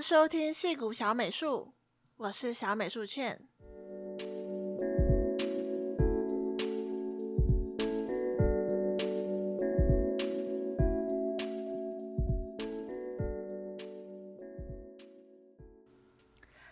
[0.00, 1.72] 收听矽谷小美术，
[2.16, 3.40] 我是小美术茜。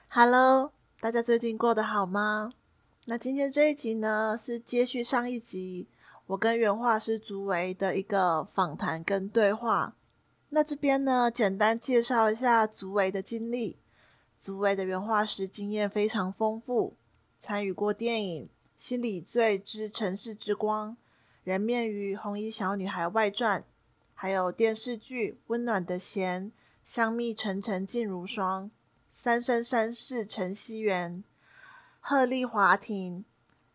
[0.08, 2.50] Hello，大家最近过得好吗？
[3.06, 5.88] 那今天这一集呢，是接续上一集
[6.28, 9.94] 我跟原画师竹维的一个访谈跟对话。
[10.50, 13.76] 那这边呢，简单介绍一下竹维的经历。
[14.38, 16.94] 竹维的原画师经验非常丰富，
[17.38, 18.44] 参与过电影
[18.76, 20.90] 《心理罪之城市之光》、
[21.42, 23.60] 《人面鱼》、《红衣小女孩外传》，
[24.14, 26.44] 还有电视剧《温暖的弦》、
[26.84, 28.64] 《香蜜沉沉烬如霜》、
[29.10, 31.12] 《三生三世尘稀缘》、
[32.00, 33.24] 鹤唳华庭、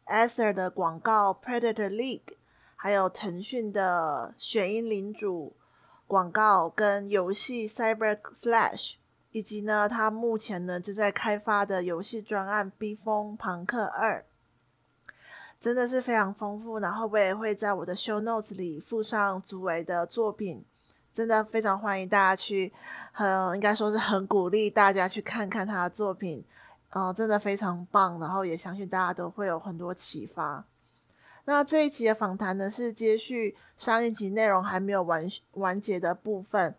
[0.06, 2.36] Acer 的广告 Predator League，
[2.76, 5.54] 还有腾讯的雪鹰领主。
[6.12, 8.96] 广告跟游戏 Cyber Slash，
[9.32, 14.26] 以及呢，他目前呢正在开发的游戏专案《逼疯庞克二》，
[15.58, 16.80] 真的是非常丰富。
[16.80, 20.66] 然后我也会在我的 Show Notes 里附上竹维的作品，
[21.14, 22.74] 真的非常欢迎大家去，
[23.14, 26.44] 很应该说是很鼓励大家去看看他的作品，
[26.90, 28.20] 嗯、真的非常棒。
[28.20, 30.66] 然后也相信大家都会有很多启发。
[31.52, 36.74] 那这一期的访谈呢，是接续上一集内容还没有完完结的部分。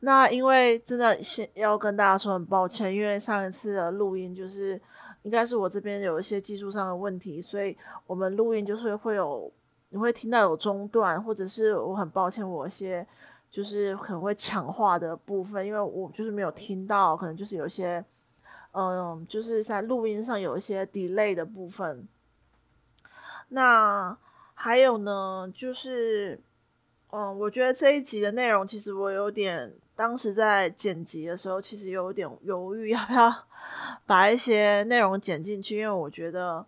[0.00, 4.78] 那因为真的先要跟大家说很抱歉，因为上一次的录音就是
[5.22, 7.74] 应该是我这边有一些技术上的问题，所以
[8.06, 9.50] 我们录音就是会有
[9.88, 13.04] 你会听到有中断，或者是我很抱歉我一些
[13.50, 18.04] 就是可能会抢话的部分，因为我就是没有听到，可能就是有些
[18.72, 22.06] 嗯，就是在录音上有一些 delay 的部分。
[23.48, 24.16] 那
[24.54, 26.40] 还有呢，就是，
[27.10, 33.32] 嗯，我觉得这一集的内容其实我有点，当时在剪辑的时候，其实有点犹豫要不要
[34.04, 36.66] 把一些内容剪进去，因为我觉得，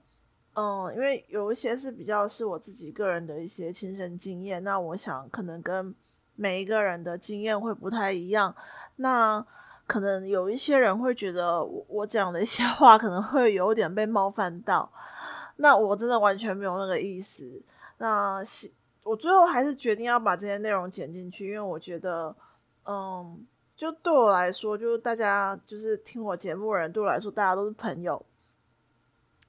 [0.54, 5.94] 嗯，因为有一些是比较是我自己个人的一些亲身经验，那我想可能跟
[6.36, 8.54] 每一个人的经验会不太一样，
[8.96, 9.44] 那
[9.86, 14.90] 可能有一些人会觉得我我讲的一些话可能会有点被冒犯到。
[15.60, 17.62] 那我真的完全没有那个意思。
[17.98, 18.40] 那
[19.02, 22.34] 我最后还是决定要把这些内容剪进去，因为我觉得，
[22.86, 28.24] 嗯，就对我来说，就是大家就是听我节目的人，对我来说，大家都是朋友，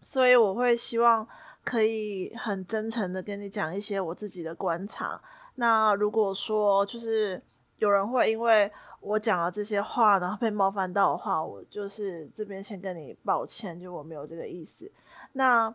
[0.01, 1.27] 所以我会希望
[1.63, 5.21] 可以很真诚的跟你讲一些我自己的观察。
[5.55, 7.41] 那如果说就是
[7.77, 14.91] 有人会因为我讲了这些话，然后被冒犯到的话，我就是这边先跟你抱歉，就我没有这个意思。
[15.33, 15.73] 那。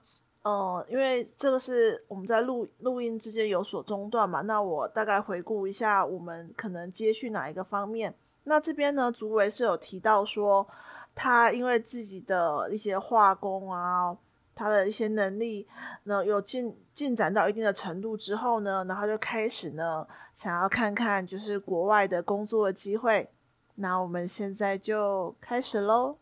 [0.49, 8.15] 嗯，因为这个是我们在录录音之间有所中断嘛，那我大概回顾一下，我们可能接续哪一个方面。
[8.45, 10.65] 那这边呢，竹维是有提到说，
[11.17, 14.17] 他因为自己的一些画工啊，
[14.55, 15.67] 他的一些能力
[16.05, 23.29] 呢有进进展到一定的程度之后呢，然后就开始呢想要看看就是国外的工作机会。
[23.75, 26.19] 那我们现在就开始喽。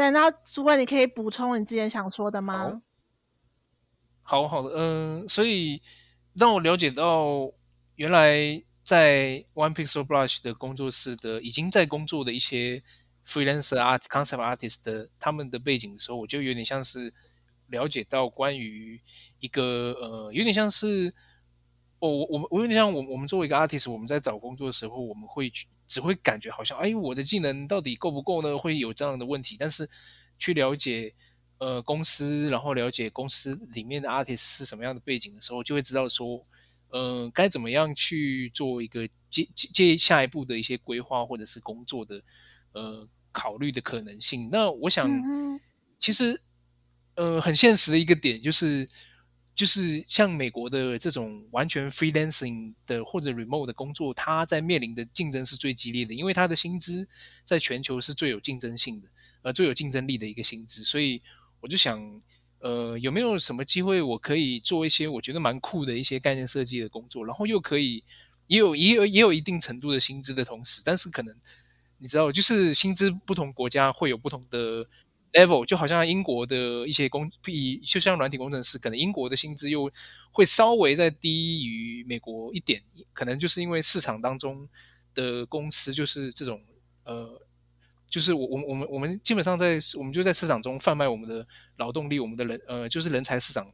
[0.00, 2.80] 对，那主管，你可以补充你之前想说的吗？
[4.22, 5.82] 好，好的，嗯、所以
[6.32, 7.52] 让我了解到，
[7.96, 12.82] 原来在 One Pixel Brush 的工作室的已经在工作的一些
[13.26, 17.12] freelancer art concept artist 的他们的背景的时候，我就有点像是
[17.66, 18.98] 了解到关于
[19.40, 21.14] 一个呃，有点像是，
[22.00, 25.66] 哦，我我我有点像我我们作为一个 artist，我们在找工作的时候，我们会去。
[25.90, 28.56] 只会感觉好像，哎，我的技能到底够不够呢？
[28.56, 29.56] 会有这样的问题。
[29.58, 29.88] 但是
[30.38, 31.12] 去了解
[31.58, 36.40] 呃公司，然后了解公司里面的 artist 是什么样的背景的时候，就会知道说，
[36.90, 42.22] 呃，该怎么样去做一个接接下一步的一些规划，或者是工作的
[42.70, 44.48] 呃考虑的可能性。
[44.52, 45.10] 那我想，
[45.98, 46.40] 其实
[47.16, 48.86] 呃很现实的一个点就是。
[49.54, 57.06] 就是像美国的这种完全 freelancing 的或者 remote 的工作，它在面临的竞争是最激烈的，因为它的薪资
[57.44, 59.08] 在全球是最有竞争性的，
[59.42, 60.82] 呃，最有竞争力的一个薪资。
[60.82, 61.20] 所以
[61.60, 62.22] 我就想，
[62.60, 68.02] 呃，有没有什么机会我可以做一些我觉得蛮酷的一些概念设计的工作，然后又可以
[68.46, 71.36] 也有也有也有一定程度的薪资的同时，但是可能
[71.98, 74.82] 你知道，就是薪资不同国家会有不同的
[75.32, 79.90] level，就好像英国的一些工，比就像软体工程师，可能英国的薪资又
[80.30, 82.82] 会稍微再低于美国一点，
[83.12, 84.68] 可能就是因为市场当中
[85.14, 86.62] 的公司就是这种
[87.04, 87.40] 呃。
[88.10, 91.46] 就是我我我们我们基本上在我们就在市场中贩卖我们的
[91.76, 93.64] 劳动力，我们的人呃就是人才市场，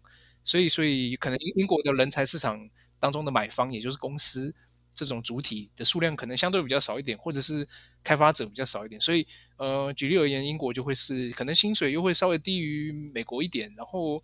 [0.44, 2.68] 所以所以可能英英国的人才市场
[2.98, 4.52] 当中的买方，也就是公司
[4.96, 7.64] 这种主体的数量可能相对比较少一点，或者是
[8.02, 9.24] 开发者比较少一点，所以
[9.58, 14.18] 呃举例而言，英国就会是可能薪水又会稍微低于美国一点，然后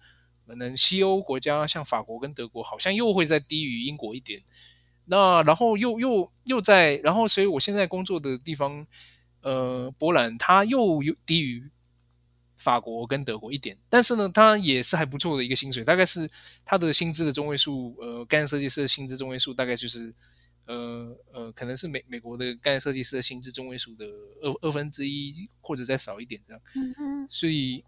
[0.46, 4.40] 可能西欧国家像法国跟德国好像又会再低于英国一点，
[5.04, 8.86] 那然后又又又在然后所以我现在工作的地方。
[9.44, 11.68] 呃，波兰它又又低于
[12.56, 16.30] 法国跟德国一点，但是呢，它也是还不错的一个薪水，大概是
[16.64, 20.14] 它的薪资的中位数，呃，概念设计师的薪资中位数大概就是，
[20.72, 24.06] 呃呃，可能是美美国的概念设计师的薪资中位数的
[24.40, 26.62] 二二分之一或者再少一点这样。
[26.74, 27.26] 嗯嗯。
[27.28, 27.84] 所以，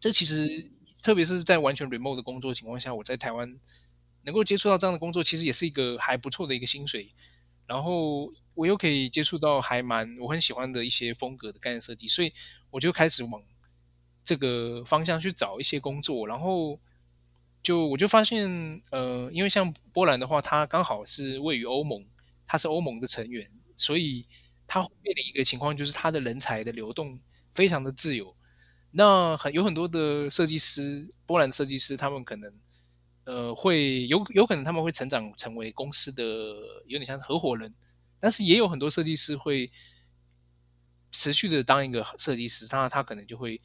[0.00, 0.70] 这其实
[1.02, 3.56] 特别是在完全 remote 的工作情况下，我在台湾
[4.22, 7.12] 能够接触到这样的工作，其实也是一个还不错的一个薪水。
[7.66, 12.32] 然后我又可以接触到还蛮我很喜欢的一些风格的概念设计，所以
[12.70, 13.42] 我就开始往
[14.24, 16.26] 这个方向去找一些工作。
[16.26, 16.78] 然后
[17.68, 18.48] 就我就发现，
[18.90, 22.02] 呃，因为像波兰的话，它刚好是位于欧盟，
[22.46, 24.26] 它是欧盟的成员，所以
[24.66, 27.20] 它面临一个情况，就是它的人才的流动
[27.52, 28.34] 非常的自由。
[28.92, 32.50] 那很有很多的设计师，波兰设计师，他们可能。
[33.24, 36.24] 呃，会有有可能他们会成长成为公司的
[36.86, 37.70] 有点像合伙人，
[38.18, 39.68] 但是也有很多设计师会
[41.12, 43.58] 持续的当一个设计师，他他可能就会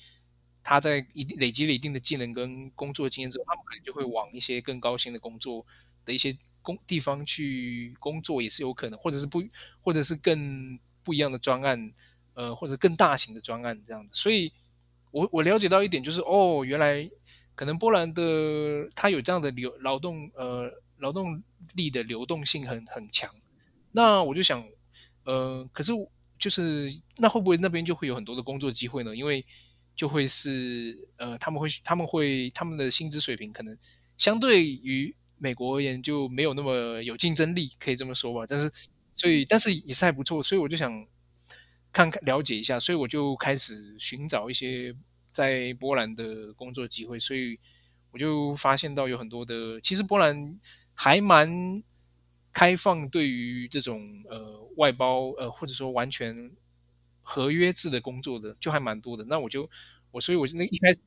[0.63, 5.65] 他在一定累积了一定的技能跟工作经验之后，他们可能就会往一些更高薪的工作
[6.06, 9.44] 的一些工地方去工作，也是有可能，或者是不
[9.81, 11.94] 或者是更不一样的专案，
[12.33, 14.10] 呃，或者更大型的专案这样子。
[14.13, 14.51] 所以
[15.12, 17.09] 我我了解到一点就是，哦，原来。
[17.56, 20.68] 可能波兰的他有这样的流劳动呃
[20.98, 21.39] 劳动
[21.75, 23.30] 力的流动性很很强，
[23.92, 24.68] 那我就想，
[25.24, 25.92] 呃，可是
[26.39, 29.16] 就是那会不会那边就会有很多的工作机会呢？
[29.16, 29.45] 因为
[29.95, 33.78] 就会是呃他们会他们会他们的薪资水平可能
[34.18, 38.45] 相对于美国而言就没有那么有竞争力，可以这么说吧。
[38.48, 38.72] 但是
[39.13, 40.92] 所以但是也是还不错，所以我就想
[41.92, 44.95] 看看了解一下，所以我就开始寻找一些。
[45.34, 47.57] 在波兰的工作机会，所以
[48.12, 50.60] 我就发现到有很多的，其实波兰
[50.94, 51.81] 还蛮
[52.51, 54.00] 开放，对于这种
[54.30, 56.51] 呃外包呃或者说完全
[57.24, 59.25] 合约制的工作的，就还蛮多的。
[59.25, 59.68] 那我就
[60.12, 61.00] 我所以我就那一开始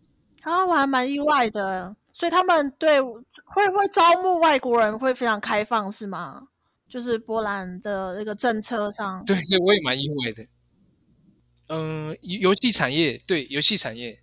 [0.43, 6.49] 啊，我还蛮意外的，所以他们对会会招募外国人会非常开放是吗？
[6.89, 10.47] 就是波兰的那个政策上，对对，我也蛮意外的。
[11.69, 14.21] 嗯，游戏产业对游戏产业，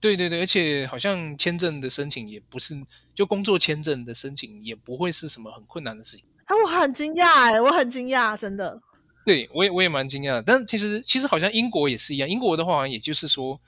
[0.00, 2.74] 对对对，而且好像签证的申请也不是，
[3.14, 6.24] 就工作签证的申请也不会是什么很困难的事情。
[6.46, 8.80] 啊，我很惊讶哎，我很惊讶，真的。
[9.26, 13.60] 对，我也我也蛮惊讶，但其实其实好像英国也是一样，英国的话好像也就是说，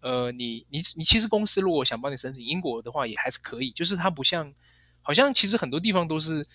[0.00, 4.52] 呃，你你你其实公司如果想帮你申请，英国的话也还是可以，就是它不像，
[5.00, 6.46] 好像其实很多地方都是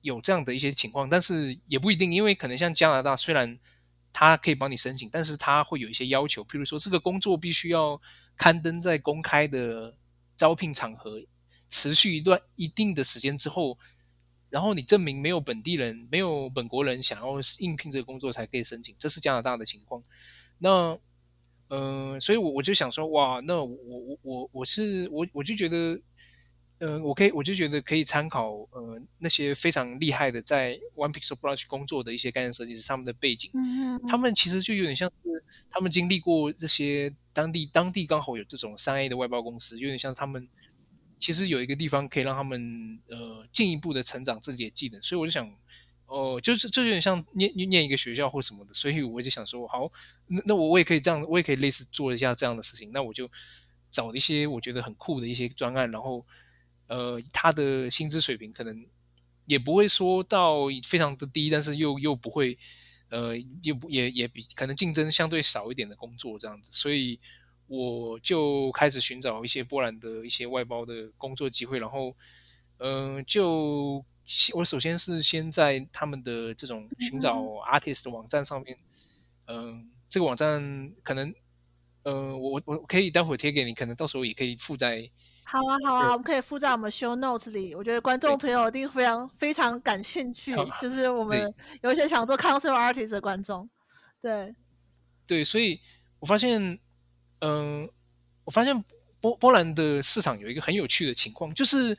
[0.00, 3.58] 有这样的一些情况，但是也不一定，因为可能像加拿大虽然。
[4.10, 8.00] 他可以帮你申请，但是他会有一些要求，譬如说这个工作必须要
[8.38, 9.94] 刊登在公开的
[10.36, 11.20] 招聘场合，
[11.68, 13.78] 持续一段一定的时间之后，
[14.50, 20.02] 然后你证明没有本地人、没有本国人想要应聘这个工作才可以申请，这是加拿大的情况。
[20.58, 20.98] 那，
[21.68, 26.00] 呃，所以我我就想说，哇，那我我我我是我我就觉得。
[26.80, 40.48] 嗯、呃，我可以，我就觉得可以参考，呃，那些非常厉害的在 One Pixel Brush 工作的一些概念设计师，他们的背景，嗯，他们其实就有点像是他们经历过这些当地当地刚好有这种三 A 的外包公司，有点像他们
[41.18, 45.50] 其实有一个地方可以让他们呃进一步的成长自己的技能，所以我就想，
[46.06, 49.86] 哦、就是这有点像念念一个学校或什么的，所以我就想说，好，
[50.26, 53.28] 那那我我也可以这样，我也可以类似做一下这样的事情，那我就
[53.92, 56.22] 找一些我觉得很酷的一些专案，然后。
[56.90, 58.86] 呃，他的薪资水平可能
[59.44, 62.56] 也不会说到非常的低，但是又又不会，
[63.10, 67.18] 呃，又不也也比可能竞争相对少一点的工作这样子，所以
[67.68, 72.10] 我就开始寻找一些波兰的一些外包的工作机会，然后，
[72.78, 74.04] 嗯、呃，就
[74.54, 77.38] 我首先是先在他们的这种寻找
[77.70, 78.76] artist 的网站上面，
[79.46, 81.32] 嗯、呃，这个网站可能，
[82.02, 85.06] 呃，我我可以待会贴给你，可能到时候也可以附在。
[85.44, 87.74] 好啊，好啊，我们可以附在我们 show notes 里。
[87.74, 93.66] 我觉得观众朋友一定非常非常感兴趣，就是我们有一些想做 concept artist 的观众。
[94.20, 94.54] 对，
[95.26, 95.80] 对，所以
[96.18, 96.78] 我发现，
[97.40, 97.88] 嗯、
[98.44, 98.84] 我发现
[99.20, 101.96] 波波兰的市场有一个很有趣的情况，就是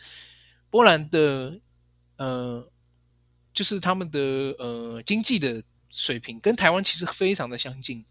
[0.70, 1.60] 波兰的
[2.18, 2.72] 呃，
[3.54, 4.20] 就是他们的
[4.60, 8.04] 呃经济的水平跟台湾其实非常的相近，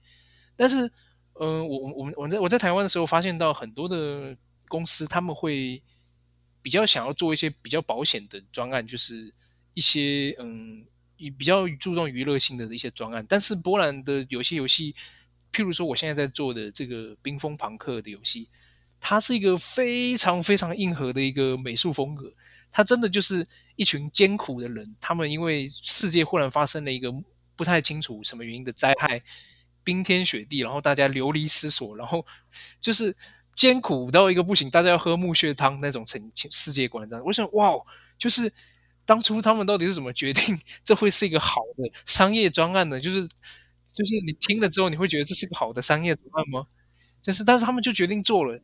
[0.57, 0.91] 但是
[1.35, 4.37] 嗯、我我我们我在我在台湾的时候发现到很多的
[4.69, 5.83] 公司他们会
[6.63, 9.33] 比较想要做一些比较保险的专案，就是
[9.75, 10.87] 一些嗯。
[11.37, 14.95] 比较注重娱乐性的一些专案，但是波兰的有些游戏，
[15.53, 18.49] 譬如说我现在在做的这个《冰封朋克》的游戏，
[19.01, 22.33] 它是一个非常非常硬核的一个美术风格。
[22.71, 27.13] 它真的就是一群艰苦的人，他们因为世界忽然发生了一个
[27.57, 29.23] 不太清楚什么原因的灾害，
[29.83, 32.25] 冰天雪地，然后大家流离失所，然后
[32.81, 33.17] 就是
[33.57, 37.25] 艰苦到一个不行，大家要喝木屑汤那种成世界观这样。
[37.25, 37.73] 我想，哇，
[38.19, 38.53] 就是。
[39.09, 43.01] 当初他们到底是怎么决定 这会是一个好的商业专案呢？
[43.01, 43.27] 就是
[43.99, 46.65] 就是你听了之后，你会觉得这是个好的商业图案吗？
[47.21, 48.57] 就是，但是他们就决定做了。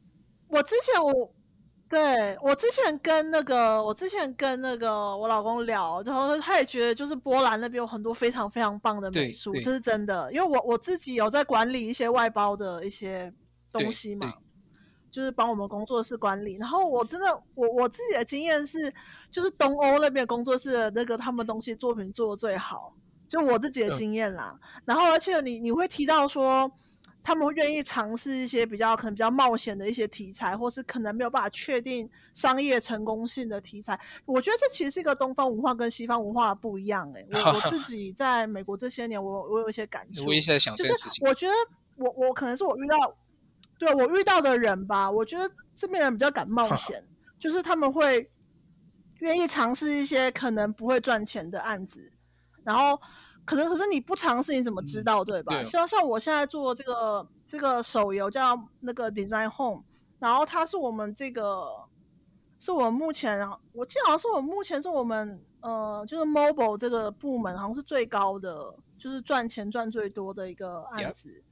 [0.46, 1.34] 我之前我
[1.88, 10.32] 对我之前跟那个我之前跟那个我老公聊，然后他也觉得就是波兰那边有很多非常非常棒的美术，这是真的。
[10.32, 13.34] 因为我我自己有在管理一些外包的一些
[13.72, 14.32] 东西嘛。
[15.10, 18.92] 就是帮我们工作室管理，然后我真的，我我自己的经验是，
[19.30, 22.92] 就是东欧那边工作室的那个他们东西作品做的最好，
[23.34, 24.56] 就我自己的经验啦。
[24.62, 26.70] 嗯、然后而且你你会提到说，
[27.20, 33.98] 他们会愿意尝试一些比较可能比较冒险的一些题材，或是可能没有办法确定商业成功性的题材。
[34.24, 37.42] 我觉得这其实是一个东方文化跟西方文化不一样诶、欸。
[37.50, 40.24] 我我自己在美国这些年，我我有一些感触。
[40.26, 41.52] 我也在想，就是我觉得
[41.96, 42.96] 我我可能是我遇到。
[43.76, 47.04] 对，我遇到的人吧，我觉得这边人比较敢冒险，
[47.40, 48.30] 就是他们会
[49.18, 52.12] 愿意尝试一些可能不会赚钱的案子，
[52.62, 52.98] 然后
[53.44, 55.54] 可能可是你不尝试你怎么知道，嗯、对吧？
[55.54, 59.82] 对像像我现在做这个这个手游叫那个 Design Home，
[60.18, 61.66] 然后它是我们这个
[62.58, 71.28] 是我们目前我记得好像是我们目前是我们呃就是 Mobile 这个部门好像是最高的，就是赚钱赚最多的一个案子。
[71.28, 71.42] Yeah.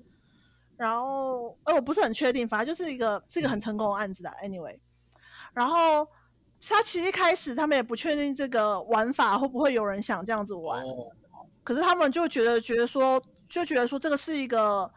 [0.75, 4.31] 然后，呃，我不是很确定，反正就是一个是一个很成功的案子的。
[4.43, 4.81] Anyway，
[5.53, 6.09] 然后
[6.61, 10.83] 他其实一开始他们也不确定这个玩法会不会有人想这样子玩，
[11.64, 14.90] 可是他们就觉得觉得说，就觉得说这个是一个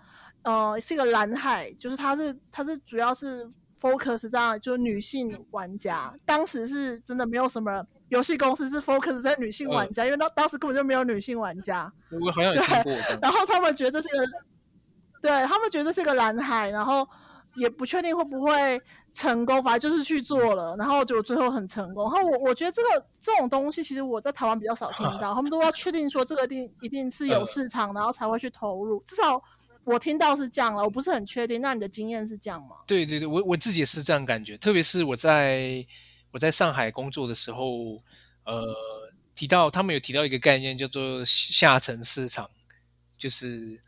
[0.44, 6.14] 呃是一个蓝海，就是它是它是主要是 focus 这样，就是女性玩家。
[6.26, 11.92] 当时是真的没有什么游戏公司是 focus 在女性玩家，因为当当时根本就没有女性玩家。
[12.12, 12.94] 我好像有听过。
[13.22, 14.26] 然后他们觉得这个。
[15.22, 17.08] 对，他们觉得是个蓝海，然后
[17.56, 18.80] 也不确定会不会
[19.16, 22.04] 成功，反正就是去做了，然后就最后很成功。
[22.04, 29.02] 然后我我觉得这个这种东西，其实我在台湾比较少听到， 他们都要确定说这个一定一定是有市场，然后才会去投入。
[29.08, 29.42] 至少
[29.86, 31.60] 我听到是这样了，我不是很确定。
[31.62, 32.76] 那你的经验是这样吗？
[32.86, 34.58] 对对对，我我自己也是这样感觉。
[34.58, 35.84] 特别是我在
[36.32, 37.98] 我在上海工作的时候，
[38.44, 38.64] 呃，
[39.34, 42.50] 提到他们有提到一个概念叫做下沉市场，
[43.18, 43.80] 就是。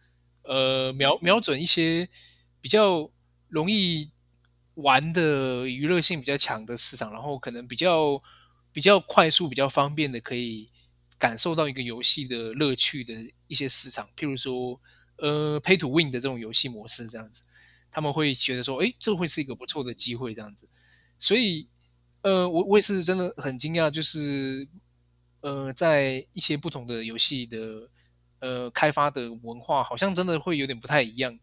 [0.49, 2.07] 呃，瞄瞄准一些
[2.61, 3.11] 比较
[3.49, 4.09] 容易
[4.77, 8.19] 玩的娱乐性比较强的市场，然后可能比较
[8.71, 10.69] 比较快速、比较方便的可以
[11.19, 13.13] 感受到一个游戏的乐趣的
[13.47, 14.79] 一些市场，譬如说，
[15.17, 17.41] 呃，Pay to Win 的这种游戏模式这样子，
[17.91, 20.67] 他们会觉得说，诶，这会是一个不错的机会这样子。
[21.19, 21.67] 所以，
[22.21, 24.67] 呃，我我也是真的很惊讶，就是
[25.41, 27.87] 呃，在一些不同的游戏的。
[28.39, 31.35] 呃，开发的文化好像真的会有点不太一样，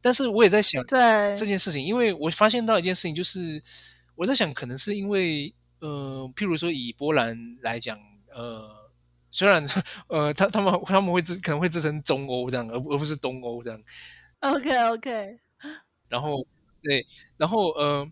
[0.00, 0.98] 但是我也在想，对
[1.36, 3.62] 这件事情，因为我发现到一件事情，就是
[4.14, 7.98] 我在想，可能是因为呃，譬如说以波兰来讲，
[8.34, 8.90] 呃，
[9.30, 9.66] 虽然
[10.08, 13.80] 呃，他他们他们会自可能会自称中欧这样，而而不是东欧这样。
[14.40, 15.38] OK OK。
[16.08, 16.46] 然后
[16.82, 18.10] 对，然后呃，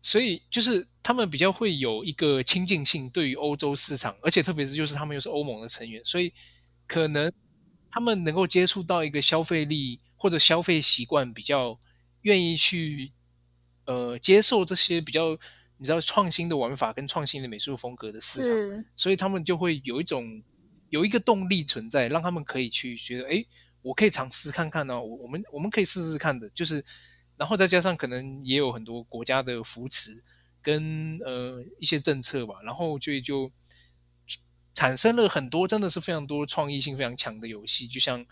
[0.00, 6.32] 所以就是他们比较会有一个亲近性对于欧洲市场，而且特别是就是他们又是欧盟的成员，所以。
[6.84, 7.32] 可能
[7.92, 11.78] 他们能够接触到一个消费力或者消费习惯比较
[12.22, 13.12] 愿意去
[13.84, 15.36] 呃接受这些比较
[15.76, 20.42] 你知道创新的玩法跟创新的美术风格的市场，所以他们就会有一种
[20.88, 23.44] 有一个动力存在，让他们可以去觉得哎，
[23.82, 26.82] 我可以尝试看看呢、哦，我我们我们可以试试看的，就是
[27.36, 30.22] 然后再加上可能也有很多国家的扶持
[30.62, 33.52] 跟呃一些政策吧，然后就就。
[34.74, 38.24] 产生了很多真的是非常多创意性非常强的游戏，就像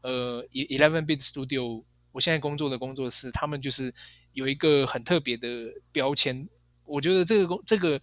[0.00, 3.92] 呃，Eleven Bit Studio，我现在工作的工作室，他们就是
[4.32, 6.48] 有一个很特别的标签。
[6.84, 8.00] 我觉得这个工这个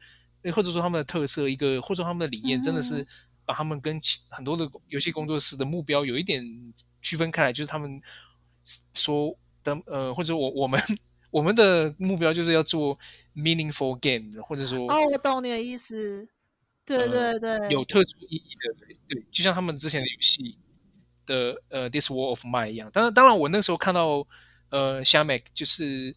[0.54, 3.06] 或者说他们的特色，一个或者说他们的理念，真的是
[3.46, 6.44] 把他们跟很多的游戏工作室的目标有一点
[7.02, 8.02] 区分开来，就是他们
[8.94, 10.80] 说的呃，或者我我们
[11.32, 12.98] 我们的目标就是要做
[13.36, 16.28] meaningful game，或者说哦，我懂你的意思，
[16.98, 20.58] 对对对，呃、有特殊意义的，对，就像他们之前的游戏
[21.26, 22.90] 的呃 This War of Mine 一样。
[22.92, 24.26] 当然，当然，我那时候看到
[24.70, 26.16] 呃 s h a m a k 就是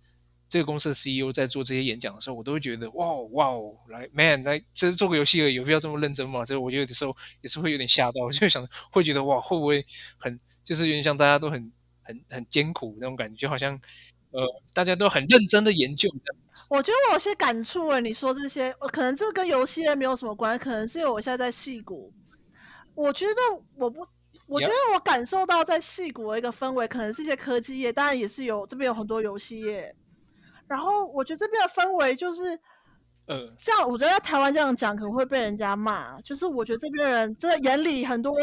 [0.48, 6.44] 这个公司的 CEO 在做这些演讲的时候，我都会觉得哇哇哦，来 Man 来，这是做个游戏而已，有必要这么认真吗？
[6.44, 9.84] 所以我觉得有的时候也是会有点吓到，就想会觉得哇，会不会
[10.18, 11.72] 很就是有点像大家都很。
[12.04, 13.80] 很很艰苦那种感觉，就好像
[14.32, 14.42] 呃，
[14.74, 16.10] 大家都很认真的研究。
[16.68, 22.12] 我觉得我有些感触诶，你说这些，我可能这跟游戏也没有什么关系，可能是因为我现在在戏谷。
[22.94, 23.40] 我觉得
[23.76, 24.06] 我不，
[24.47, 29.94] 我觉得我感受到在戏谷的一个氛围，可能是一些科技业，当然也是有这边有很多游戏业。
[30.66, 32.59] 然后我觉得这边的氛围就是，
[33.26, 33.88] 呃，这样。
[33.88, 38.35] 我觉得在台湾这样讲可能会被人家骂，就是我觉得这边人真的眼里很多。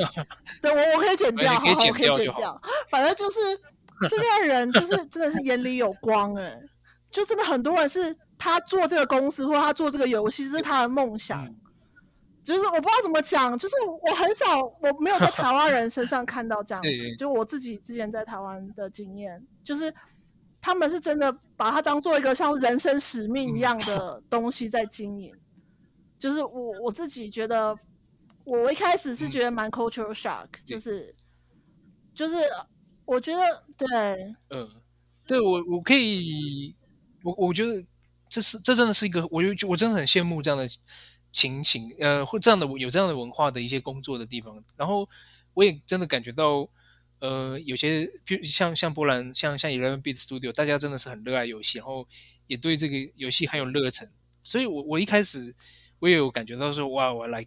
[0.62, 2.60] 对，我我可以剪掉，好好，我可以剪掉。
[2.88, 3.38] 反正就是
[4.08, 6.58] 这边人，就是真的是眼里有光哎，
[7.14, 11.48] 就真的很多人是他做这个公司或他做这个游戏，这是他的梦想。
[12.42, 16.90] 就是我不知道怎么讲，就是我很少，我没有在台湾人身上看到这样子。
[17.16, 19.94] 就我自己之前在台湾的经验，就是
[20.60, 25.32] 他们是真的把它当做一个像人生使命一样的东西在经营。
[26.18, 27.78] 就是我我自己觉得。
[28.46, 31.14] 我一开始是觉得蛮 cultural shock，、嗯、就是，
[32.14, 32.36] 就是
[33.06, 33.40] 我觉得
[33.78, 33.88] 对，
[34.50, 34.68] 嗯，
[35.26, 36.76] 对我我可以，
[37.24, 37.84] 我我觉得
[38.28, 40.68] 这是这真的是一个，我就我真的很羡慕这样的
[41.32, 45.08] 情形，呃，或这样的有这样的文化的一些工作的地方，然后
[45.54, 46.68] 我也真的感觉到，
[47.20, 52.06] 呃，有些比如像像波兰，像像 Eleven Bit Studio，大家真的是很热爱游戏，然后
[52.46, 54.08] 也对这个游戏很有热忱，
[54.42, 55.54] 所以我我一开始
[55.98, 57.46] 我也有感觉到说，哇，我来。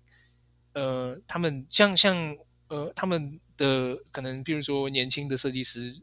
[0.74, 5.96] 呃，他们像像呃，他们的可能，比如说年轻的设计师，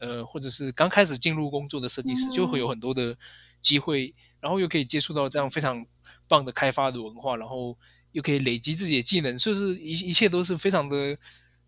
[0.00, 3.14] 呃，或者是刚开始进入工作的设计师，就会有很多的
[3.62, 5.86] 机会，然后又可以接触到这样非常
[6.26, 7.78] 棒的开发的文化，然后
[8.12, 11.16] 又可以累积自己的技能，所以是一一切都是非常的，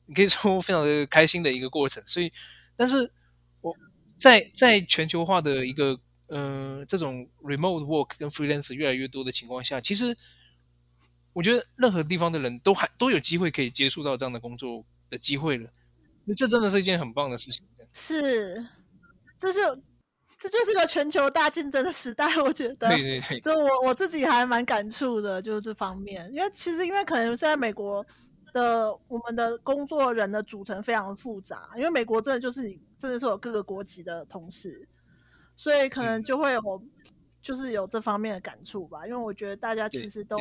[0.07, 2.03] 你可以说非常的开心的一个过程。
[2.05, 2.31] 所以，
[2.75, 3.13] 但是
[3.63, 3.77] 我
[4.19, 10.17] 在在全球化的一个呃这种 remote work 跟 freelance 越来越多的情况下，其实。
[11.35, 15.67] 我觉得任何地方的人都还都有机会可以接触到这样的工作的机会了，
[16.37, 17.65] 这真的是一件很棒的事情。
[17.93, 18.67] 是，
[19.39, 19.61] 这是
[20.39, 22.89] 这就是个全球大竞争的时代，我觉得。
[22.89, 23.41] 对对对。
[23.41, 28.05] 这我我自己还蛮感触的，就是这方面，因为其实因为可能现在美国
[28.53, 34.89] 的我们的工作人的组成非常复杂，因为美国真的就是你真的是有各个国籍的同事，
[35.55, 36.91] 所以可能就会有、嗯、
[37.43, 40.39] 就是有这方面的感触吧，因为我觉得大家其实都。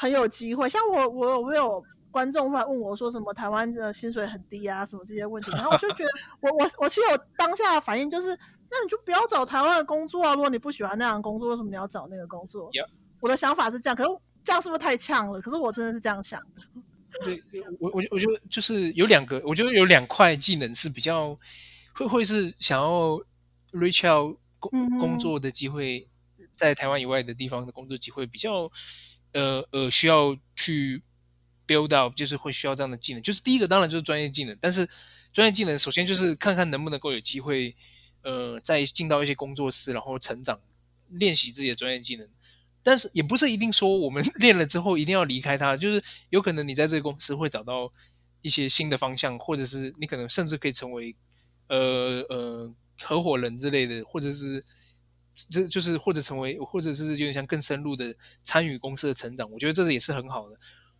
[0.00, 8.28] 很有机会，像我，我有我有观众会问我说什么台湾的薪水很低啊，什么这些问题，然后我就觉得 我，我我我其实我当下的反应就是，
[8.70, 12.70] 那你就不要找台湾的工作啊，如果你不喜欢那样的工作，为什么你要找那个工作.
[13.20, 14.10] 我的想法是这样，可是
[14.44, 15.40] 这样是不是太呛了？
[15.40, 16.62] 可是我真的是这样想的。
[17.24, 17.42] 对，
[17.80, 21.36] 我我我觉得就是有两个，我觉得有两块技能是比较
[21.92, 23.20] 会会是想要
[23.72, 26.06] reach out 工工作的机会，
[26.54, 28.70] 在台湾以外的地方的工作机会比较。
[29.38, 31.00] 呃呃，需要去
[31.66, 33.22] build up，就是会需要这样的技能。
[33.22, 34.56] 就是第一个，当然就是专业技能。
[34.60, 34.88] 但是
[35.32, 37.74] 专业技能首先就是看看能不能够有机会，
[38.22, 40.60] 呃，再进到一些工作室，然后成长，
[41.08, 42.28] 练习自己的专业技能。
[42.82, 47.92] 但是也不是一定说我们 练了之后一定要离开它，就是有可能你在这个公司会找到
[48.42, 51.14] 一些新的方向，或者是你可能甚至可以成为
[51.68, 51.78] 呃
[52.28, 54.62] 呃合伙人之类的，或者是。
[55.50, 60.56] 这就是或者成为，或者是有点像更深入的参与公司的成长，我觉得这个也是很好的。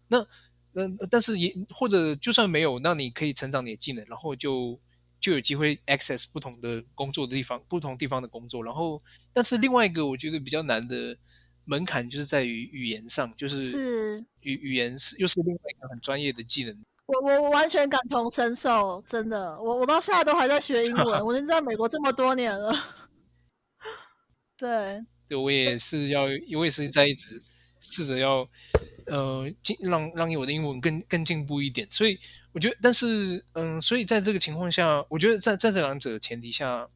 [0.09, 0.27] 那
[0.73, 4.79] 那但是也或者就算没有，那你可以成长你的技能，然后就
[5.21, 8.63] 就有机会 access 不同的工作的地方，不同地方的工作。
[8.63, 9.01] 然后，
[9.33, 11.17] 但是另外一个我觉得比较难的
[11.65, 16.77] 门槛就是在于语言上，就是语语言是又是另外一个很专业的技能。
[17.07, 22.73] 我我完全感同身受，真的，我我到现在都还在学英文， 我已经在美国这么多年了。
[24.59, 26.25] 对，对我也是要，
[26.57, 27.41] 我也是在一直
[27.79, 28.39] 试着要，
[29.07, 31.89] 呃，进让让我的英文更更进步一点。
[31.89, 32.19] 所以
[32.51, 36.89] 我觉得，但是，嗯，所以在这个情况下，我觉得在在这两者的前提下，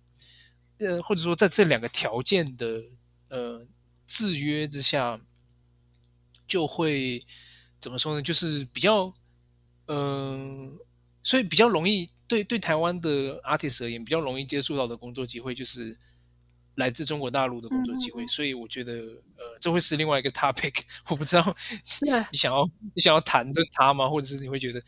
[0.79, 2.83] 呃，或者说在这两个条件的
[3.29, 3.65] 呃
[4.09, 5.21] 制约之下，
[6.49, 7.25] 就会
[7.79, 8.21] 怎么说呢？
[8.21, 9.15] 就是比较，
[9.87, 10.77] 嗯、
[11.23, 15.97] 所以比较容易对对台湾的 artist 而言，比较容易接触到的工作机会就是。
[16.77, 20.73] 来自中国大陆的工作机会，嗯、所以我觉得，呃，这会是另外一个 topic。
[21.11, 21.57] 我不知道
[22.31, 24.09] 你想要你想要谈论它吗？
[24.09, 24.81] 或者是你会觉得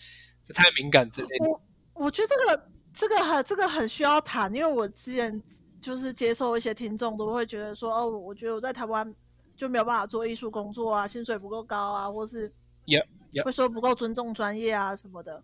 [0.45, 1.45] 这太敏感之类的？
[1.47, 1.63] 我
[1.95, 5.43] 我觉得这个这个很这个很需要谈，因为我之前
[5.81, 9.15] 就是接受一些听众都会觉得说，哦，我觉得我在台湾
[9.57, 12.53] 就没有办法做艺术工作啊，薪水不够高啊，或是
[12.87, 15.43] 也会说不够尊重专业啊什么的，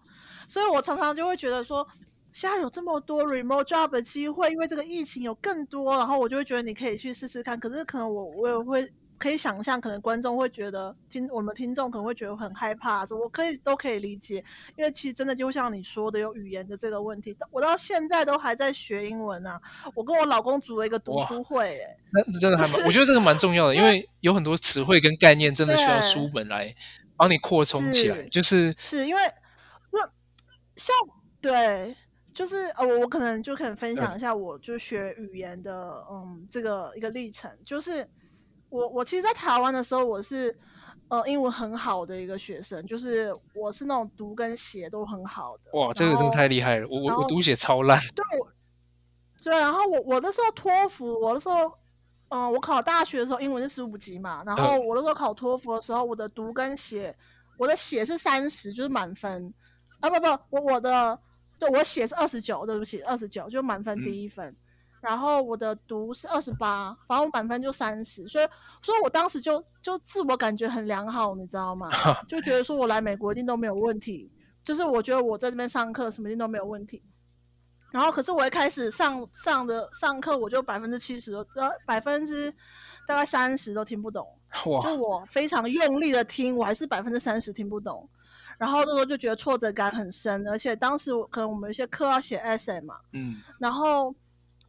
[0.48, 1.86] 所以我常常就会觉得说，
[2.32, 7.58] 现在有这么多 remote job 的机会，因为这个疫情有更多，然后我就会觉得你可以去试试看。
[7.58, 8.92] 可是可能我我也会。
[9.20, 14.42] 可以想象，可能观众会觉得听我们听众可能会觉得很害怕，我可以都可以理解，
[14.76, 17.36] 因为其实真的就像你说的，有语言的这个问题。
[17.50, 19.60] 我到现在都还在学英文啊，
[19.94, 26.72] 我跟我老公组了一个读书会，哎，那真的还蛮，我觉得这个蛮重要的， 因为有很多词汇跟概念真的需要书本来
[27.14, 29.20] 帮你扩充起来，是就是是因为
[29.92, 30.00] 那
[30.76, 30.96] 像
[31.42, 31.94] 对，
[32.40, 38.08] 就是呃，我我可能就可能分享一下，我就学语言的嗯，嗯这个一个历程，就是。
[38.72, 40.56] 我我其实，在台湾的时候，我是
[41.08, 45.76] 呃英文很好的一个学生，就是我是那种读跟写都很好的。
[45.76, 46.86] 哇，这个真的太厉害了！
[46.88, 47.98] 我我我读写超烂。
[48.14, 48.24] 对，
[49.42, 51.66] 对，然后我我那时候托福，我那时候
[52.28, 57.12] 嗯、呃，我考大学的时候英文是十五级嘛，然后我那时候考托福的时候，我的读跟写，
[57.58, 59.52] 我的写是三十，就是满分
[59.98, 61.18] 啊，不不，我我的
[61.60, 64.48] 对我写是二十九，对不起，二十九就满分第一分。
[64.48, 64.56] 嗯
[65.00, 68.46] 然后我的读是二十八，反正我满分就三十，所以
[68.82, 71.88] 所以我当时就就自我感觉很良好，你知道吗？
[72.28, 74.30] 就觉得说我来美国一定都没有问题，
[74.62, 77.02] 就是我觉得我在这边上课什么一定都没有问题。
[77.90, 81.46] 然后可是我一开始上上的上课，我就百分之七十呃
[81.86, 82.52] 百分之
[83.08, 84.28] 大概三十都听不懂，
[84.82, 88.06] 就我非常用力的听，我还是百分之三十听不懂。
[88.60, 94.14] 然后那时候就觉得挫折感很深，而且当时可能我们有些课要写 essay 嘛，嗯，然后。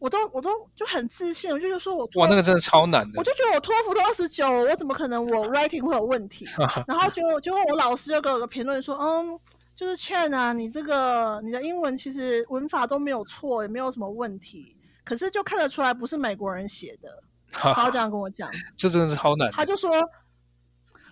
[0.04, 3.19] 我都我都就很自信，我就就说我哇，那个真的超难的。
[3.19, 6.43] 我就觉得我托福都二十九，我怎么可能我 writing 会有问题？
[6.88, 9.39] 然后就就我老师就给我个评论说，嗯，
[9.75, 17.21] 就是 Chen 啊，你这个你的英文其实文法都没有错，也没有什么问题，可是就看得出来不是美国人写的。
[17.51, 19.51] 他这样跟我讲，这真的是超难。
[19.51, 19.91] 他就说，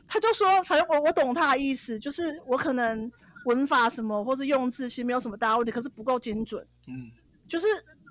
[0.10, 3.10] 他就说，反正我我懂他的意思，就是我可能
[3.46, 6.68] 文法什么或是用字其实没有什么大问题，可是不够精准。
[6.88, 7.08] 嗯，
[7.48, 7.68] 就是。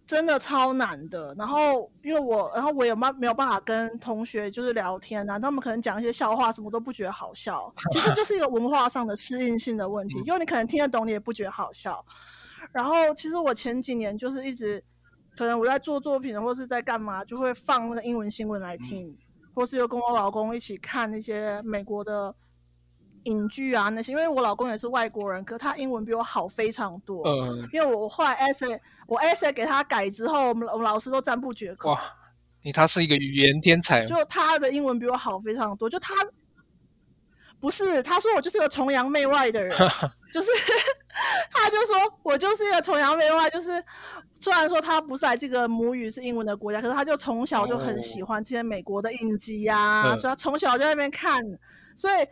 [0.08, 12.02] 真的超难的，然后因为我，然后我也没没有办法跟同学就是聊天啊，他们可能讲一些笑话什么都不觉得好笑， 其实就是一个文化上的适应性的问题，因为你可能听得懂，你也不觉得好笑。
[12.72, 14.82] 然后其实我前几年就是一直，
[15.36, 19.14] 可能我在做作品或是在干嘛，就会放那个英文新闻来听，
[19.58, 22.32] 或是又跟我老公一起看那些美国的。
[23.24, 27.22] 影剧啊那些，因为我老公也是外国人，可他英文比我好非常多。
[27.26, 31.90] 嗯，因为我后来 essay 我 essay 给他改之后，我们我们老师都赞不绝口。
[31.90, 32.00] 哇，
[32.62, 34.06] 你他是一个语言天才。
[34.06, 36.14] 就他的英文比我好非常多，就他
[37.60, 39.76] 不是他说我就是个崇洋媚外的人，
[40.32, 40.50] 就是
[41.52, 43.84] 他就说我就是一个崇洋媚外，就是
[44.40, 51.42] 虽然说他不是来这个母语是英文的国家，可是他就从小就很喜欢这些美国的影集呀、啊，哦、所以他从小就在那边看，
[51.96, 52.26] 所以。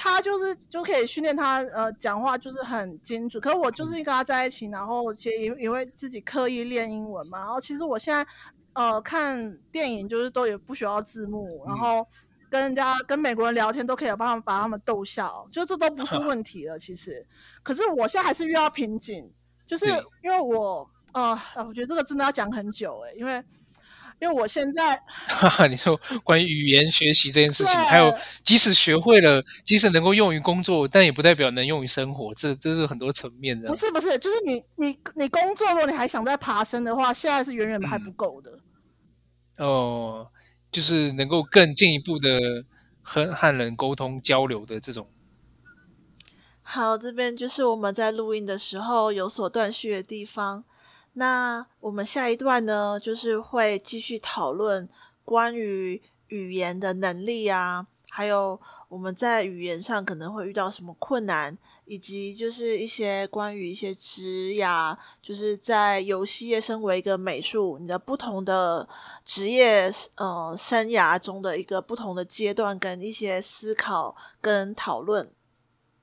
[0.00, 7.40] 他就是就可以训练他呃讲话就是很精准，可是我就是跟他在一起，然后其实也也会自己刻意练英文嘛。
[7.40, 8.24] 然后其实我现在
[8.74, 12.06] 呃看电影就是都也不需要字幕，然后
[12.48, 16.78] 跟人家跟美国人聊天都可以有办法把他们逗笑，就这都不是 问题了。
[16.78, 17.26] 其实，
[17.64, 19.28] 可是我现在还是遇到瓶颈，
[19.66, 19.86] 就是
[20.22, 23.42] 因为我呃我觉得这个真的要讲很久诶，因为。
[24.20, 24.96] 因为我现在，
[25.28, 28.12] 哈哈，你说关于语言学习这件事情，对还有
[28.44, 33.68] 即使学会了，即使能够用于工作，但也不代表能用于生活，这这是很多层面的。
[33.68, 38.58] 不是不是，就是你你你工作，如果你还想再爬升的话，现在是远远还不够的。
[39.58, 40.26] 嗯、哦，
[40.72, 42.40] 就是能够更进一步的
[43.00, 45.08] 和和人沟通交流的这种。
[46.60, 50.64] 好，这边就是我们在录音的时候有所断续的地方。
[51.18, 54.88] 那我们下一段呢，就是会继续讨论
[55.24, 68.88] 关于语言的能力啊，还有我们在语言上可能会遇到什么困难，以及就是一些关于一些职涯，就是在游戏业身为一个美术，你的不同的
[69.24, 75.32] 职业呃生涯中的一个不同的阶段跟一些思考跟讨论。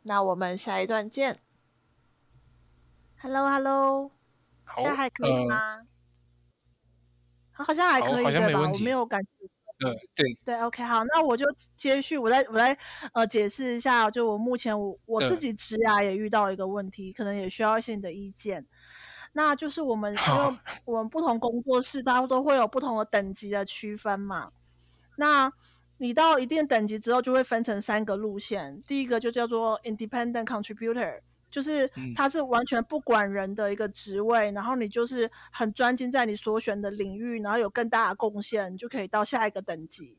[0.04, 1.40] 那我们下一段见。
[3.22, 4.15] Hello，Hello。
[4.78, 5.82] 现在还可以吗？
[7.52, 8.70] 好，好像还可以对吧？
[8.72, 9.30] 我没有感觉。
[9.86, 12.78] 嗯，对对，OK，好，那我就接续，我再我再
[13.14, 18.66] 呃解释一下，就我目前我我自己职涯也遇到一个问题，可能也需要一些你的意见。
[19.34, 24.48] 那就是我们因为我们不同工作室，它都会有不同的等级的区分嘛。
[25.18, 25.52] 那
[25.98, 28.80] 你到一定等级之后，就会分成三个路线。
[28.88, 31.20] 第一个就叫做 Independent Contributor。
[31.56, 40.18] 就是它是完全不管人的一个职位，嗯、然后你就是很专精在你所选的领域，然后有更大的贡献，你就可以到下一个等级。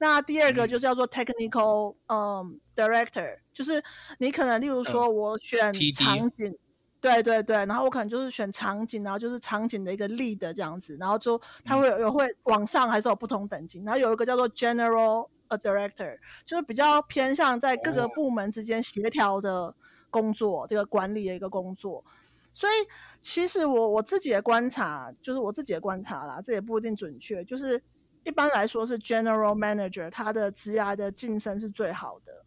[0.00, 3.80] 那第二个就叫做 technical，嗯，嗯，director，就是
[4.18, 6.50] 你可能例如说我选场景。
[6.50, 6.58] 嗯
[7.02, 16.16] 对对对，然后我可能就是选场景，然后就是场景的一个 lead 这样子，然后就他会有有会往上还是有不同等级，然后有一个叫做 general director，
[16.46, 19.74] 就是比较偏向在各个部门之间协调的
[20.12, 22.04] 工作，这个管理的一个工作。
[22.52, 22.72] 所以
[23.20, 27.82] 其实我我自己的观察，就是我自己的观察啦，这也不一定准确，就是
[28.22, 32.44] 一般来说是 general manager，他的职涯的晋升是最好的。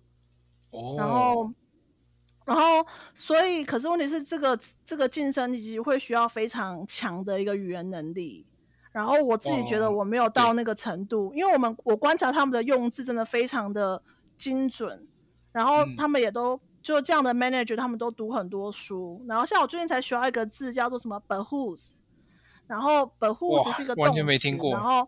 [0.71, 1.51] 哦，然后。
[2.45, 8.45] 然后，所以，可是问题是，这个这个晋升其实会需要非常强的一个语言能力。
[8.91, 13.99] 然后我自己觉得我没有到那个程度，因为我们我观察他们的用字真的非常的
[14.38, 15.08] 精准。
[15.54, 19.26] 然后他们也都就这样的 manager，他们都读很多书。
[19.28, 21.84] 然后像我最近才学到一个字叫做什么 behoove，
[22.67, 24.71] 然后 behoove 是一个动词，完全没听过。
[24.71, 25.08] 然后。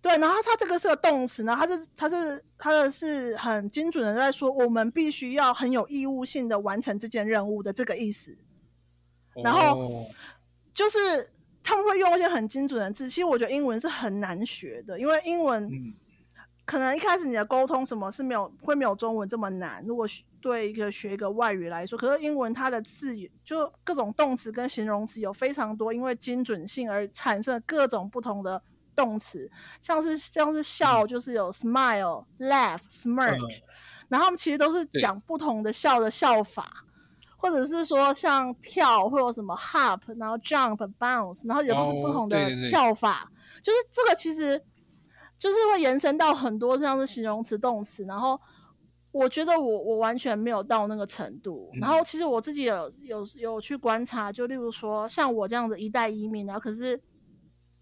[0.00, 8.36] 对，然后它这个是个动词呢，它是它是它的是很精准的在说，我们必须要很有义务性的完成这件任务的这个意思。
[9.42, 10.06] 然后
[10.74, 10.98] 就是
[11.62, 15.70] 他们会用一些很精准的字，其实我觉得英文是很难学的，因为英文
[16.64, 19.84] 可能一开始你的沟通什么是没有会没有中文这么难。
[19.86, 20.06] 如果
[20.40, 28.62] 对一个学一个外语来说，可是英文它的字就各种动词跟形容词有非常多，因为精准性而产生各种不同的。
[28.96, 29.50] 动词
[29.80, 33.62] 像是像是笑，就是有 smile、嗯、laugh、smirk，、嗯、
[34.06, 36.84] 然后他们其实都是讲不同的笑的笑法，
[37.36, 42.38] 或者是说像跳会有什么 hop，然后 jump、bounce，然后也都是不同的
[42.70, 43.24] 跳法。
[43.24, 44.64] 哦、对对对，就是这个其实
[45.44, 48.02] 就是会延伸到很多这样的形容词、动词。
[48.06, 48.40] 然后
[49.12, 51.70] 我觉得我我完全没有到那个程度。
[51.74, 56.98] 嗯、然后其实我自己有有有去观察，就例如说像我这样的一代移民，然后可是。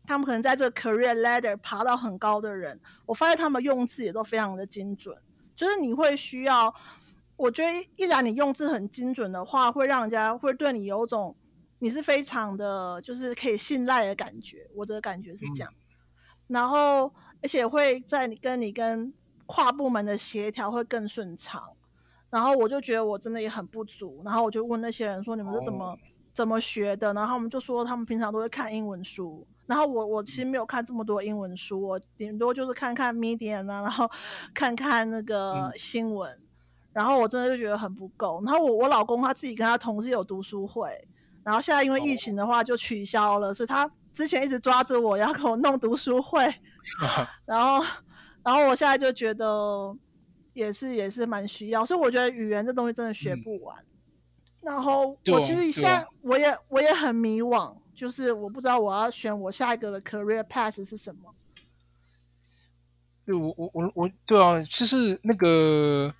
[0.05, 5.17] 他们可能在这个 career ladder 爬到很高的人，我发现他们用字也都非常的精准。
[5.55, 6.75] 就是你会需要，
[7.37, 11.37] 我觉得一来你用字很精准的话，会让人家会对你有种
[11.79, 14.69] 你是非常的，就是可以信赖的感觉。
[14.75, 15.73] 我的感觉是这样。
[15.73, 15.79] 嗯、
[16.49, 19.13] 然后，而且会在你跟你跟
[19.47, 21.63] 跨部门的协调会更顺畅。
[22.31, 24.23] 然后我就觉得我真的也很不足。
[24.25, 25.99] 然后我就问那些人说：“你们是怎么、哦、
[26.33, 29.47] 怎么学的？”然后他们就说他们平常都会看英文书。
[29.67, 34.11] 然后我我其实没有看这么多英文书，我顶多就是看看 Medium 啊，然后
[34.53, 36.43] 看看那个新闻，嗯、
[36.93, 38.43] 然后我真的就觉得很不够。
[38.45, 40.91] 然后我我老公他自己跟他同事有读书会，
[41.45, 46.55] 然后现在因为疫情的话就取消了，哦、所以他之前一直抓着我要给我弄读书会，啊、
[47.47, 47.85] 然后
[48.45, 49.97] 然后我现在就觉得
[50.53, 53.77] 也是也是蛮需要，所以我觉得语言这东西真的学不完。
[53.81, 53.87] 嗯、
[54.63, 57.81] 然后我其实现在我也我也很迷惘。
[57.95, 61.33] 就是我不知道我要选我下一个的 career path 是什么。
[63.25, 66.13] 对，我我我我，对啊，就是那个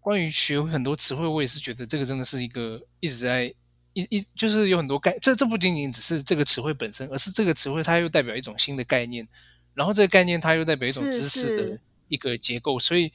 [0.00, 3.44] 关于学很多词汇，我也是觉得这个真的是一个一直在
[3.92, 9.26] 一一就是有很多概，这这不仅仅只是这个词汇本身，而是这个词汇它又代表一种新的概念，
[9.74, 13.12] 然后这个概念它又代表一种知识的一个结构，所以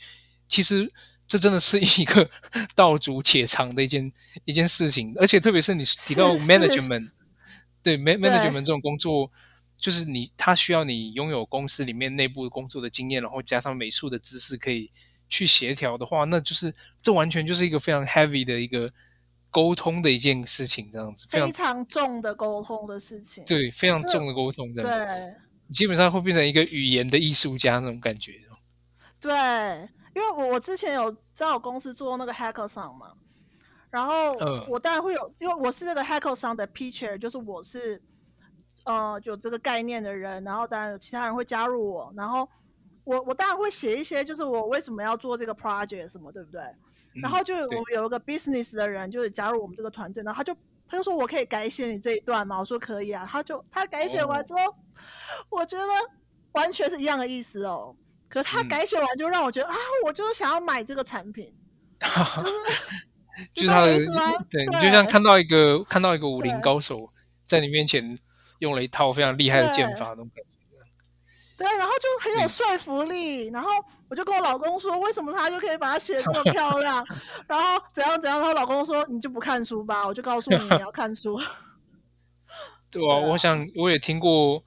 [0.48, 0.92] 其实
[1.28, 2.30] 这真的是一个
[2.76, 4.10] 道阻且长的一件
[4.46, 7.10] 一件事情，而且特别是你提到 management。
[7.82, 9.30] 对，management 这种工作，
[9.78, 14.90] 就是你，他需要你拥有公司里面内部工作的经验，然后加上美术的知识，可以
[15.28, 18.90] 去协调的话，那就是这完全就是一个非常 heavy 的一个
[19.52, 23.44] 沟通的一件事情，这样子非常，重的沟通的事情。
[23.44, 25.06] 对，非常重的沟通，这样子。
[25.06, 25.36] 对，
[25.74, 28.34] 基本上会变成一个语言的艺术家那种感觉。
[29.20, 29.32] 对，
[30.16, 33.14] 因为我我之前有在我公司做那个 hackathon 嘛。
[33.90, 34.34] 然后
[34.68, 38.02] 我当然会有，因为我是这个 Hackathon 的 pitcher，就是我是
[38.86, 42.50] 呃有这个概念的人，然后当然有其他人会加入我，然后
[43.04, 46.60] 我我当然会写一些，就是我为什么要做这个 project 什么，对不对？
[46.62, 50.60] 嗯、然后就我们有一个 business 的人就是加入我们这个团队，然后他就
[50.94, 52.60] 他就说我可以改写你这一段吗？
[52.60, 54.76] 我说可以啊，他就他改写完之后，哦、
[55.50, 55.84] 我觉得
[56.52, 57.96] 完全是一样的意思哦，
[58.30, 59.76] 可是他改写完就让我觉得、嗯、啊，
[60.06, 61.52] 我就是想要买这个产品，
[62.00, 62.84] 就是。
[63.56, 63.98] 就是他的，
[64.52, 67.08] 对，你就像看到一个看到一个武林高手
[67.48, 68.16] 在你面前
[68.60, 70.53] 用了一套非常厉害的剑法那种感觉。
[71.64, 73.48] 对，然后就很有说服力。
[73.48, 73.70] 然后
[74.10, 77.06] 我就跟我老公说，为什么他就可以把它写这么 漂亮？
[77.48, 78.40] 然后怎样怎样？
[78.40, 80.06] 然后老公说，你就不看书吧？
[80.06, 81.40] 我就告诉你，你要看书。
[82.92, 84.64] 对啊，我想我也听过。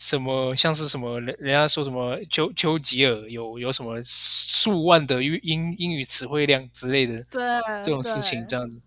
[0.00, 7.40] 什么像是什么人人家说什么丘丘吉尔有有什么数万的英英语词汇量之类的，对
[7.82, 8.80] 这种事情这样子，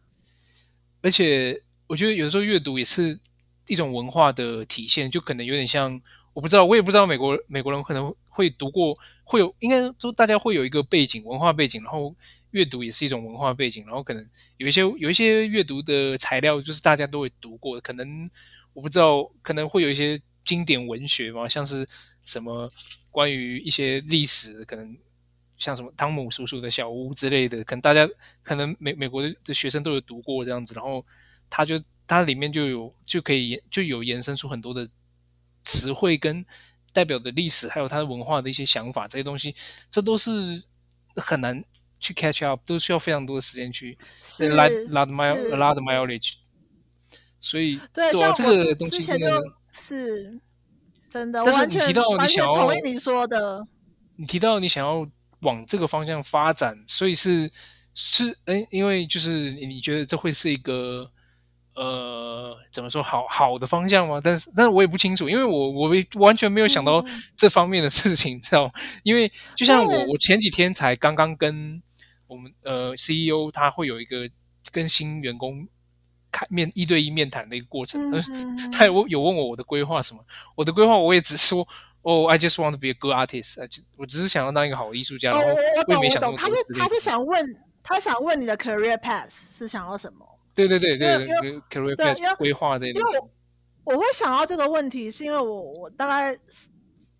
[1.01, 3.19] 而且我觉得有的时候阅读也是
[3.67, 5.99] 一种文化的体现，就可能有点像，
[6.33, 12.13] 我不知道，我也不知道美国美国人可能会读过，会有应该说大家会有一个背景文化背景，然后
[12.51, 14.25] 阅读也是一种文化背景，然后可能
[14.57, 18.27] 有一些有一些阅读的材料就是大家都会读过，可能
[18.73, 21.87] 我不知道，可能会有一些经典文学嘛，像是
[22.23, 22.69] 什么
[23.09, 24.97] 关于一些历史可能。
[25.57, 28.09] 像什么汤姆叔叔的小屋之类的，可能大家
[28.41, 31.05] 可能美美国的的学生都有读过这样子，然后
[31.51, 34.89] 他就它里面就有就可以就有延伸出很多的
[35.63, 36.45] 词汇跟
[36.93, 39.55] 代表的历史，还有它的文化的一些想法这些东西，
[39.89, 40.63] 这都是
[41.15, 41.63] 很难
[41.99, 46.33] 去 catch up，都需要非常多的时间去是 mile lot mileage，
[47.39, 50.39] 所以对，对啊，这个东西真的是
[51.09, 53.67] 真的，但是你提到你想要同意你说的，
[54.15, 55.09] 你提到你想要。
[55.41, 57.49] 往这个方向发展，所以是
[57.95, 61.11] 是哎，因为就是你觉得这会是一个
[61.75, 64.19] 呃，怎么说好好的方向吗？
[64.23, 67.03] 但是但是我也不清楚，因为我我完全没有想到
[67.37, 68.71] 这方面的事情， 嗯、知道吗？
[69.03, 71.81] 因为就像我我前几天才刚刚跟
[72.27, 74.29] 我们呃 CEO 他会有一个
[74.71, 75.67] 跟新员工
[76.31, 80.23] 开面一对一面谈的一个过程，嗯、他有有问我我的规划什么，
[80.55, 81.67] 我的规划我也只说。
[82.03, 83.63] 哦、oh，I just want to be a good artist。
[83.95, 85.29] 我只是想要当一个好的艺术家。
[85.29, 85.37] 哦，
[85.77, 86.35] 我懂，我懂。
[86.35, 90.25] 他是他是想问，他想问你的 career path 是想要什么？
[90.53, 92.87] 对对对对对，career path 规划的。
[92.87, 93.29] 因为我
[93.93, 96.37] 我会想到这个问题，是因为我我大概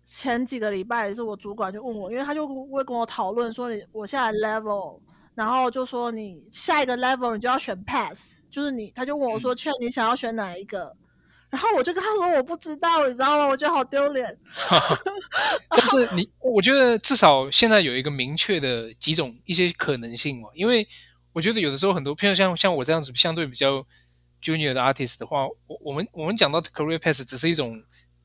[0.02, 5.00] 前几个礼拜是我主管就问我，因为他就会跟我讨论说，你我现在 level，
[5.34, 10.94] 然后就说你下一个 level 你就要选 pass，就是你他就问我说，劝、嗯、你想要选哪一个？
[11.50, 13.46] 然后我就跟他说我不知道，你知道吗？
[13.46, 14.38] 我觉得好丢脸。
[15.68, 20.48] 但是你，我觉得至少现在有一个明确的几种一些可能性嘛。
[20.54, 20.88] 因为
[21.32, 23.86] 我觉得有的时候很多，譬如像像我这样子相对比较
[24.42, 27.82] junior 的 artist 的话，我我们我们讲到 career path 只是一种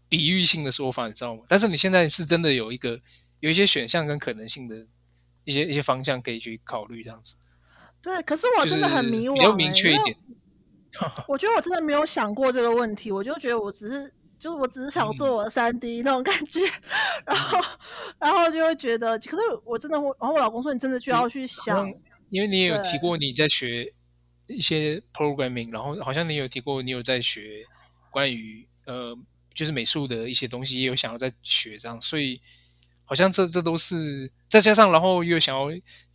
[0.10, 1.43] 比喻性的说法，你知道吗？
[1.48, 2.98] 但是你现在是真的有一个
[3.39, 4.76] 有一些选项跟可能性的
[5.43, 7.36] 一些一些方向可以去考虑这样子。
[8.02, 10.17] 对，可是我真的很迷惘，比较明确一点。
[11.28, 16.62] 我觉得我真的没有想过这个问题，我就觉得我只是，就是我只是想做我的三 D 那种感觉，
[17.26, 17.60] 嗯、 然后，
[18.20, 21.88] 然后就会觉得，可是我真的会，然后我老公说，你真的需要去想，
[22.30, 23.94] 因为你也有提过你在学
[24.48, 27.66] 一些 programming，然后好像你有提过你有在学
[28.12, 29.18] 关于呃，
[29.54, 32.40] 就是美术的一些东西，也有想要在学这样，所以
[33.06, 35.68] 好像这这都是再加上，然后又想要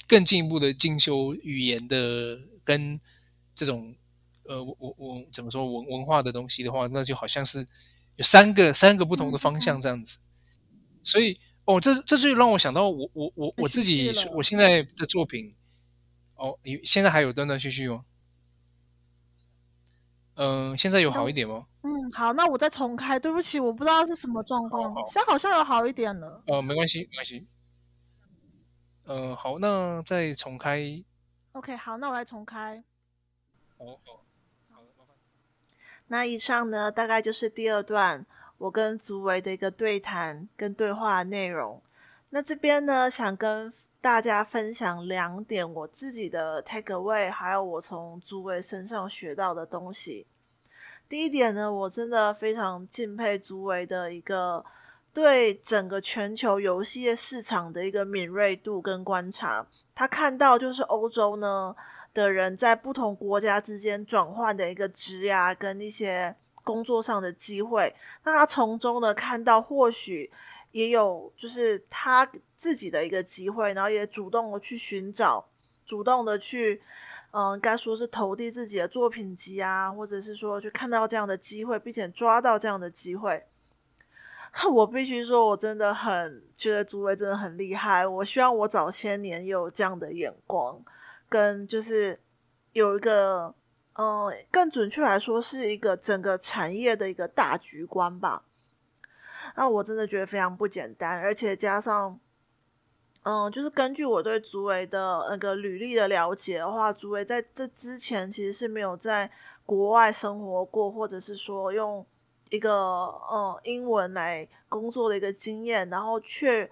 [0.07, 3.01] 更进一步的进修语言的跟
[3.55, 3.95] 这种。
[4.45, 7.65] 呃，我我我怎么说文文化的东西的话，那就好像是
[8.17, 10.19] 有三个三个不同的方向这样子，
[10.73, 15.55] 嗯、所以哦，这这就让我想到我我我我自己我现在的作品，
[16.43, 18.05] 哦，你现在还有断断续续吗？
[20.35, 21.61] 嗯、呃，现在有好一点吗？
[21.83, 23.17] 嗯，好，那我再重开。
[23.17, 26.43] 对不起，我不知道是什么状况，现在好像有好一点了。
[26.49, 27.47] 呃，没关系，没关系。
[29.05, 31.05] 呃，好，那再重开。
[31.53, 32.83] OK，好，那我来重开。
[36.09, 38.27] 那以上呢，大概就是第二段
[38.59, 41.81] 我跟竹维的一个对谈跟对话内容。
[42.31, 43.73] 那这边呢，想跟
[44.03, 50.27] 大家分享两点我自己的 take away，还有我从诸位身上学到的东西。
[51.09, 54.63] 第一点呢，我真的非常敬佩诸位的一个
[55.15, 59.67] 对整个全球游戏业市场的一个敏锐度跟观察。
[59.95, 61.75] 他看到就是欧洲呢。
[62.15, 70.31] 的人在不同国家之间转换的一个职涯跟一些工作上的机会，那他从中呢看到或许
[70.73, 75.49] 也有就是他自己的一个机会，然后也主动的去寻找，
[75.87, 76.83] 主动的去
[77.31, 83.45] 嗯，该说是投递自己的作品集啊，或者是说去看到这样的机会，并且抓到这样的机会。
[84.71, 88.07] 我必须说，我真的很觉得竹维真的很厉害。
[88.07, 90.83] 我希望我早些年有这样的眼光。
[91.27, 92.21] 跟就是
[92.75, 93.55] 有一个，
[93.95, 98.43] 嗯，更准确来说是一个整个产业的一个大局观吧。
[99.57, 102.19] 那我真的觉得非常不简单，而且加上，
[103.23, 109.31] 嗯，就是根据我对竹维的那个履历的了解的话，竹维在这之前其实是没有在
[109.65, 112.05] 国外生活过，或者是说用
[112.51, 116.71] 一个嗯英文来工作的一个经验，然后却。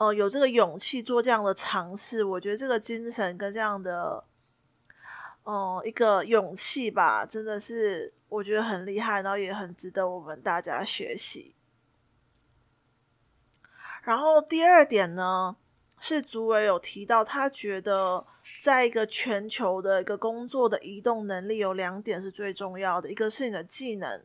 [0.00, 4.22] 呃，有这个勇气做这样的尝试，我觉得这个精神跟这样的，
[5.42, 11.52] 呃，一个勇气吧，真的是我觉得很厉害，然后也很值得我们大家学习。
[14.08, 15.54] 然后第二点呢，
[16.00, 18.24] 是竹伟有提到，他觉得
[18.58, 24.22] 在一个全球的一个工作的移动能力有两点是最重要的，一个是你的技能。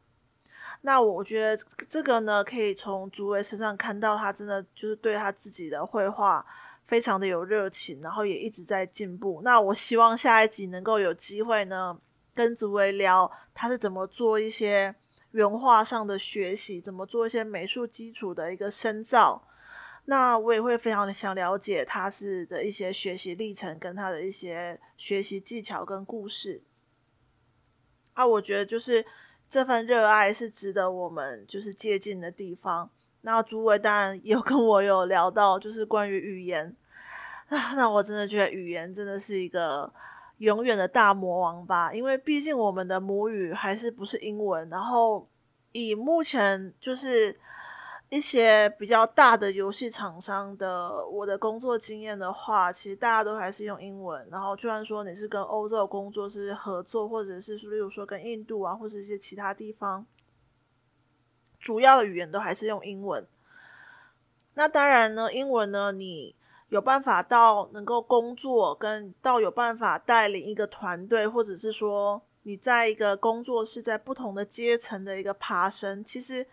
[0.83, 6.45] 那我觉得这个呢，可以从竹伟身上看到，他真的就是对他自己的绘画
[6.87, 9.41] 非常的有热情，然后也一直在进步。
[9.43, 11.99] 那我希望下一集能够有机会呢，
[12.33, 14.95] 跟竹伟聊他是怎么做一些
[15.31, 19.43] 原画上的学习，怎么做一些美术基础的一个深造。
[20.05, 26.61] 那我也会非常的想了解他是的一些学习历程，跟他的一些学习技巧跟故事。
[28.13, 29.05] 啊，我觉得就是。
[29.49, 32.89] 这份热爱是值得我们就是借鉴的地方。
[33.21, 36.75] 那竹伟当然有跟我有聊到，就是关于语言。
[37.49, 39.93] 啊，那我真的觉得语言真的是一个
[40.39, 44.67] 永远的大魔王吧，因为毕竟我们的母语还是不是英文。
[44.69, 45.29] 然后
[45.71, 47.37] 以目前就是。
[48.13, 54.27] 一些比较大的游戏厂商的我的工作经验的话，其实大家都还是用英文。
[54.29, 60.05] 然后，就算说你是跟欧洲工作是合作，或者是例如说跟印度啊，或者一些其他地方，
[61.59, 63.25] 主要的语言都还是用英文。
[64.53, 66.35] 那当然呢，英文呢，你
[66.69, 76.45] 有办法到能够工作，跟到有办法带领一个团队，或者是说你在一个工作室在不同的阶层的一个爬升，其实。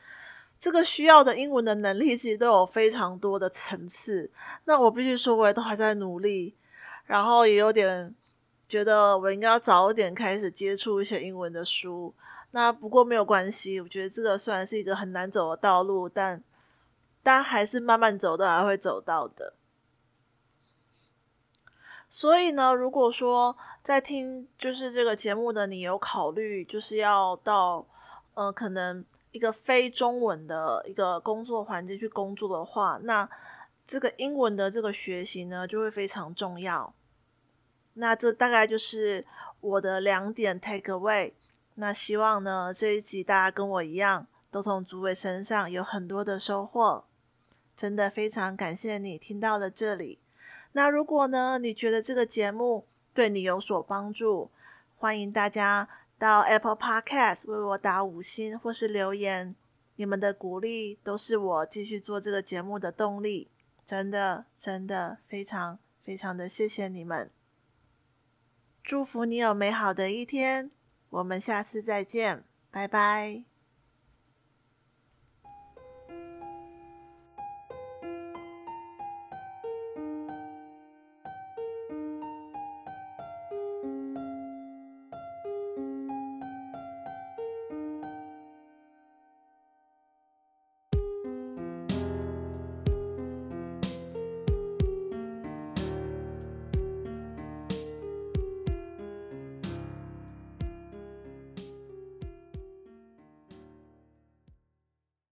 [0.61, 4.31] 这个需要的英文的能力，其实都有非常多的层次。
[4.67, 6.55] 那我必须说，我也都还在努力，
[7.07, 8.15] 然后也有点
[8.69, 12.15] 觉得我应该要早一点开始接触一些英文的书。
[12.51, 16.45] 那不过没有关系，我觉得这个虽然是一个很难走的道路，但
[17.23, 19.55] 但还是慢慢走的还会走到的。
[22.11, 27.87] 所以呢，如果说在听就是这个节目的你有考虑，就是要到
[28.35, 29.03] 呃可能。
[29.33, 33.29] 一个非中文的一个工作环境去工作的话，那
[33.87, 36.93] 这个英文的这个学习呢，就会非常重要。
[37.95, 39.27] 那这大概就是
[39.61, 41.33] 我的两点 take away。
[41.75, 47.05] 那希望呢，这一集大家跟我一样，都从竹伟身上有很多的收获。
[47.77, 50.19] 真的非常感谢你听到了这里。
[50.73, 54.51] 那如果呢，你觉得这个节目对你有所帮助，
[54.97, 55.89] 欢迎大家。
[56.21, 59.57] 到 Apple Podcast 为我打五星或是留言，
[59.97, 63.49] 你们的鼓励都是我继续做这个节目的动力。
[63.87, 67.31] 真的，真的非常非常的谢谢你们。
[68.85, 70.71] 祝福你有美好的一天，
[71.09, 73.50] 我们下次再见，拜拜。